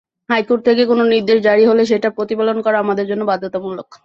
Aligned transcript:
High court 0.29 0.61
থেকে 0.67 0.83
কোনো 0.85 1.03
নির্দেশ 1.13 1.37
জারি 1.47 1.63
হলে 1.67 1.83
সেটা 1.85 2.09
প্রতিপালন 2.17 2.57
করা 2.65 2.77
আমাদের 2.79 3.05
জন্য 3.07 3.23
বাধ্যতামূলক। 3.31 3.89